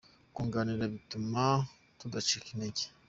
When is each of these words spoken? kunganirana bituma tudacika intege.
kunganirana 0.33 0.85
bituma 0.93 1.43
tudacika 1.99 2.47
intege. 2.53 2.83